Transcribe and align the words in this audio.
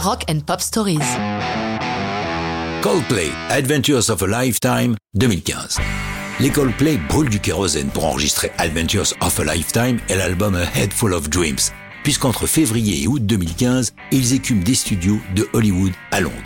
Rock 0.00 0.22
and 0.30 0.46
Pop 0.46 0.60
Stories. 0.60 1.00
Coldplay, 2.82 3.30
Adventures 3.50 4.10
of 4.10 4.22
a 4.22 4.26
Lifetime, 4.28 4.94
2015. 5.14 5.80
Les 6.38 6.50
Coldplay 6.50 6.98
brûlent 7.08 7.28
du 7.28 7.40
kérosène 7.40 7.88
pour 7.88 8.04
enregistrer 8.04 8.52
Adventures 8.58 9.12
of 9.20 9.40
a 9.40 9.44
Lifetime 9.56 9.98
et 10.08 10.14
l'album 10.14 10.54
A 10.54 10.62
Head 10.78 10.92
Full 10.92 11.12
of 11.12 11.28
Dreams, 11.28 11.58
puisqu'entre 12.04 12.46
février 12.46 13.02
et 13.02 13.08
août 13.08 13.26
2015, 13.26 13.94
ils 14.12 14.34
écument 14.34 14.62
des 14.62 14.76
studios 14.76 15.18
de 15.34 15.48
Hollywood 15.52 15.92
à 16.12 16.20
Londres. 16.20 16.36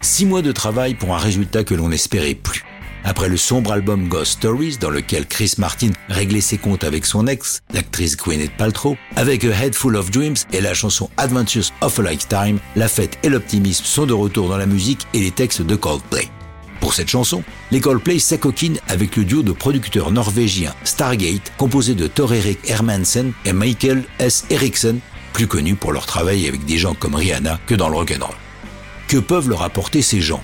Six 0.00 0.26
mois 0.26 0.42
de 0.42 0.50
travail 0.50 0.94
pour 0.94 1.14
un 1.14 1.18
résultat 1.18 1.62
que 1.62 1.74
l'on 1.74 1.90
n'espérait 1.90 2.34
plus. 2.34 2.64
Après 3.04 3.28
le 3.28 3.36
sombre 3.36 3.72
album 3.72 4.08
Ghost 4.08 4.32
Stories, 4.32 4.78
dans 4.78 4.90
lequel 4.90 5.26
Chris 5.26 5.54
Martin 5.58 5.90
réglait 6.08 6.40
ses 6.40 6.58
comptes 6.58 6.84
avec 6.84 7.06
son 7.06 7.26
ex, 7.26 7.60
l'actrice 7.72 8.16
Gwyneth 8.16 8.56
Paltrow, 8.56 8.96
avec 9.14 9.44
A 9.44 9.48
Head 9.48 9.74
Full 9.74 9.96
of 9.96 10.10
Dreams 10.10 10.36
et 10.52 10.60
la 10.60 10.74
chanson 10.74 11.08
Adventures 11.16 11.72
of 11.80 11.98
a 11.98 12.02
Lifetime, 12.02 12.58
la 12.74 12.88
fête 12.88 13.18
et 13.22 13.28
l'optimisme 13.28 13.84
sont 13.84 14.06
de 14.06 14.12
retour 14.12 14.48
dans 14.48 14.58
la 14.58 14.66
musique 14.66 15.06
et 15.14 15.20
les 15.20 15.30
textes 15.30 15.62
de 15.62 15.76
Coldplay. 15.76 16.28
Pour 16.80 16.94
cette 16.94 17.08
chanson, 17.08 17.42
les 17.70 17.80
Coldplay 17.80 18.18
s'acoquinent 18.18 18.78
avec 18.88 19.16
le 19.16 19.24
duo 19.24 19.42
de 19.42 19.52
producteurs 19.52 20.10
norvégiens 20.10 20.74
Stargate, 20.84 21.52
composé 21.56 21.94
de 21.94 22.06
Thor 22.06 22.34
Erik 22.34 22.58
Hermansen 22.68 23.32
et 23.44 23.52
Michael 23.52 24.04
S. 24.18 24.44
Eriksson, 24.50 24.98
plus 25.32 25.46
connus 25.46 25.74
pour 25.74 25.92
leur 25.92 26.06
travail 26.06 26.46
avec 26.46 26.64
des 26.64 26.78
gens 26.78 26.94
comme 26.94 27.14
Rihanna 27.14 27.58
que 27.66 27.74
dans 27.74 27.88
le 27.88 27.96
rock'n'roll. 27.96 28.34
Que 29.08 29.18
peuvent 29.18 29.48
leur 29.48 29.62
apporter 29.62 30.02
ces 30.02 30.20
gens? 30.20 30.42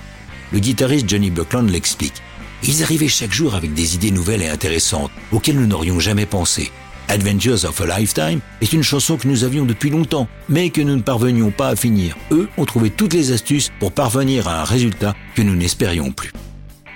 Le 0.51 0.59
guitariste 0.59 1.09
Johnny 1.09 1.29
Buckland 1.29 1.69
l'explique. 1.69 2.21
Ils 2.65 2.81
arrivaient 2.81 3.09
chaque 3.09 3.33
jour 3.33 3.55
avec 3.55 3.73
des 3.73 3.95
idées 3.95 4.11
nouvelles 4.11 4.41
et 4.41 4.47
intéressantes 4.47 5.11
auxquelles 5.33 5.57
nous 5.57 5.67
n'aurions 5.67 5.99
jamais 5.99 6.25
pensé. 6.25 6.71
Adventures 7.09 7.65
of 7.65 7.81
a 7.81 7.99
Lifetime 7.99 8.39
est 8.61 8.71
une 8.71 8.83
chanson 8.83 9.17
que 9.17 9.27
nous 9.27 9.43
avions 9.43 9.65
depuis 9.65 9.89
longtemps, 9.89 10.29
mais 10.47 10.69
que 10.69 10.79
nous 10.79 10.95
ne 10.95 11.01
parvenions 11.01 11.51
pas 11.51 11.67
à 11.67 11.75
finir. 11.75 12.15
Eux 12.31 12.47
ont 12.57 12.65
trouvé 12.65 12.89
toutes 12.89 13.13
les 13.13 13.33
astuces 13.33 13.71
pour 13.79 13.91
parvenir 13.91 14.47
à 14.47 14.61
un 14.61 14.63
résultat 14.63 15.13
que 15.35 15.41
nous 15.41 15.55
n'espérions 15.55 16.11
plus. 16.11 16.31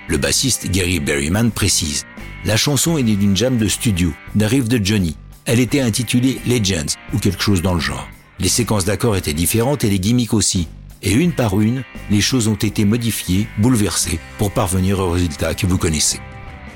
Le 0.08 0.16
bassiste 0.16 0.70
Gary 0.70 1.00
Berryman 1.00 1.50
précise 1.50 2.06
La 2.46 2.56
chanson 2.56 2.96
est 2.96 3.02
née 3.02 3.16
d'une 3.16 3.36
jam 3.36 3.58
de 3.58 3.68
studio, 3.68 4.14
d'un 4.34 4.48
de 4.48 4.80
Johnny. 4.82 5.16
Elle 5.44 5.60
était 5.60 5.80
intitulée 5.80 6.40
Legends 6.46 6.94
ou 7.12 7.18
quelque 7.18 7.42
chose 7.42 7.60
dans 7.60 7.74
le 7.74 7.80
genre. 7.80 8.08
Les 8.40 8.48
séquences 8.48 8.86
d'accords 8.86 9.16
étaient 9.16 9.34
différentes 9.34 9.84
et 9.84 9.90
les 9.90 9.98
gimmicks 9.98 10.32
aussi, 10.32 10.68
et 11.02 11.12
une 11.12 11.32
par 11.32 11.60
une, 11.60 11.84
les 12.10 12.20
choses 12.20 12.48
ont 12.48 12.54
été 12.54 12.84
modifiées, 12.84 13.46
bouleversées, 13.58 14.18
pour 14.38 14.50
parvenir 14.50 14.98
au 14.98 15.10
résultat 15.10 15.54
que 15.54 15.66
vous 15.66 15.78
connaissez. 15.78 16.20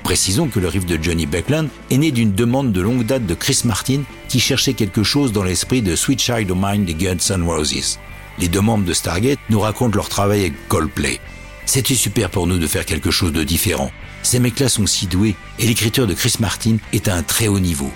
Précisons 0.03 0.47
que 0.47 0.59
le 0.59 0.67
riff 0.67 0.85
de 0.85 1.01
Johnny 1.01 1.25
Beckland 1.25 1.69
est 1.89 1.97
né 1.97 2.11
d'une 2.11 2.33
demande 2.33 2.73
de 2.73 2.81
longue 2.81 3.05
date 3.05 3.25
de 3.25 3.33
Chris 3.33 3.61
Martin 3.63 4.01
qui 4.27 4.39
cherchait 4.39 4.73
quelque 4.73 5.03
chose 5.03 5.31
dans 5.31 5.43
l'esprit 5.43 5.81
de 5.81 5.95
Sweet 5.95 6.21
Child 6.21 6.51
of 6.51 6.57
Mine 6.59 6.85
des 6.85 6.93
Guns 6.93 7.29
N' 7.29 7.43
Roses. 7.43 7.99
Les 8.37 8.49
deux 8.49 8.61
membres 8.61 8.85
de 8.85 8.93
Stargate 8.93 9.39
nous 9.49 9.59
racontent 9.59 9.95
leur 9.95 10.09
travail 10.09 10.41
avec 10.41 10.67
Coldplay. 10.67 11.19
C'était 11.65 11.95
super 11.95 12.29
pour 12.29 12.47
nous 12.47 12.57
de 12.57 12.67
faire 12.67 12.85
quelque 12.85 13.11
chose 13.11 13.31
de 13.31 13.43
différent. 13.43 13.91
Ces 14.23 14.39
mecs-là 14.39 14.67
sont 14.67 14.85
si 14.85 15.07
doués 15.07 15.35
et 15.59 15.67
l'écriture 15.67 16.07
de 16.07 16.13
Chris 16.13 16.35
Martin 16.39 16.77
est 16.91 17.07
à 17.07 17.15
un 17.15 17.23
très 17.23 17.47
haut 17.47 17.59
niveau. 17.59 17.91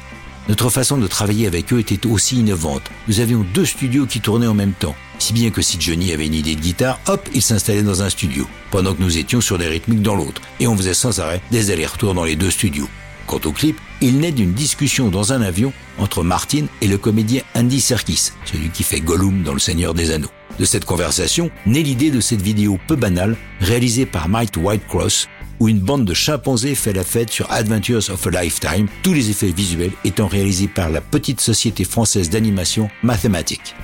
Notre 0.48 0.70
façon 0.70 0.98
de 0.98 1.08
travailler 1.08 1.46
avec 1.46 1.74
eux 1.74 1.80
était 1.80 2.08
aussi 2.08 2.38
innovante. 2.38 2.84
Nous 3.10 3.20
avions 3.20 3.46
deux 3.54 3.66
studios 3.66 4.06
qui 4.06 4.22
tournaient 4.22 4.48
en 4.48 4.54
même 4.54 4.74
temps. 4.74 4.96
Si 5.20 5.34
bien 5.34 5.50
que 5.50 5.62
si 5.62 5.78
Johnny 5.80 6.12
avait 6.12 6.28
une 6.28 6.34
idée 6.34 6.56
de 6.56 6.62
guitare, 6.62 7.00
hop, 7.08 7.28
il 7.34 7.42
s'installait 7.42 7.84
dans 7.84 8.04
un 8.04 8.10
studio, 8.10 8.48
pendant 8.72 8.94
que 8.94 9.02
nous 9.02 9.18
étions 9.18 9.42
sur 9.42 9.58
des 9.58 9.68
rythmiques 9.68 10.02
dans 10.02 10.16
l'autre, 10.16 10.42
et 10.60 10.68
on 10.68 10.78
faisait 10.78 10.94
sans 10.94 11.20
arrêt 11.20 11.42
des 11.52 11.72
allers-retours 11.72 12.14
dans 12.14 12.24
les 12.24 12.36
deux 12.36 12.52
studios. 12.52 12.90
Quant 13.26 13.42
au 13.44 13.52
clip, 13.52 13.78
il 14.00 14.20
naît 14.20 14.32
d'une 14.32 14.54
discussion 14.54 15.10
dans 15.10 15.34
un 15.34 15.42
avion 15.42 15.74
entre 15.98 16.24
Martin 16.24 16.66
et 16.82 16.88
le 16.88 16.98
comédien 16.98 17.42
Andy 17.56 17.82
Serkis, 17.82 18.32
celui 18.46 18.70
qui 18.70 18.84
fait 18.84 19.02
Gollum 19.02 19.44
dans 19.44 19.54
Le 19.54 19.60
Seigneur 19.60 19.94
des 19.94 20.12
Anneaux. 20.12 20.32
De 20.60 20.66
cette 20.66 20.86
conversation 20.86 21.52
naît 21.66 21.84
l'idée 21.84 22.10
de 22.10 22.22
cette 22.22 22.42
vidéo 22.42 22.80
peu 22.88 22.96
banale 22.96 23.36
réalisée 23.60 24.06
par 24.06 24.30
Mike 24.30 24.58
Whitecross 24.58 25.28
où 25.60 25.68
une 25.68 25.80
bande 25.80 26.06
de 26.06 26.14
chimpanzés 26.14 26.76
fait 26.76 26.94
la 26.94 27.04
fête 27.04 27.32
sur 27.32 27.52
Adventures 27.52 28.10
of 28.10 28.28
a 28.28 28.44
Lifetime, 28.44 28.88
tous 29.04 29.14
les 29.14 29.30
effets 29.30 29.52
visuels 29.52 29.92
étant 30.06 30.28
réalisés 30.28 30.68
par 30.68 30.90
la 30.90 31.02
petite 31.02 31.42
société 31.42 31.84
française 31.84 32.30
d'animation 32.30 32.90
Mathematic. 33.04 33.76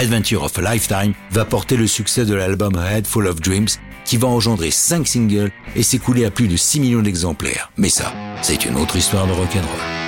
Adventure 0.00 0.44
of 0.44 0.56
a 0.56 0.62
Lifetime 0.62 1.12
va 1.32 1.44
porter 1.44 1.76
le 1.76 1.88
succès 1.88 2.24
de 2.24 2.32
l'album 2.32 2.76
Head 2.76 3.04
Full 3.04 3.26
of 3.26 3.40
Dreams 3.40 3.66
qui 4.04 4.16
va 4.16 4.28
engendrer 4.28 4.70
5 4.70 5.04
singles 5.04 5.50
et 5.74 5.82
s'écouler 5.82 6.24
à 6.24 6.30
plus 6.30 6.46
de 6.46 6.56
6 6.56 6.78
millions 6.78 7.02
d'exemplaires. 7.02 7.72
Mais 7.76 7.88
ça, 7.88 8.12
c'est 8.40 8.64
une 8.64 8.76
autre 8.76 8.94
histoire 8.94 9.26
de 9.26 9.32
rock'n'roll. 9.32 10.07